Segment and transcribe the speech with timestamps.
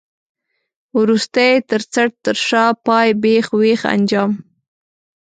[0.97, 4.31] وروستی، تر څټ، تر شا، پای، بېخ، وېخ، انجام.